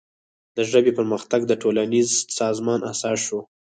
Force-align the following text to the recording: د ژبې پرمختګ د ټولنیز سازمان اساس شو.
د 0.57 0.57
ژبې 0.71 0.91
پرمختګ 0.99 1.41
د 1.47 1.53
ټولنیز 1.61 2.09
سازمان 2.39 2.79
اساس 2.91 3.17
شو. 3.25 3.39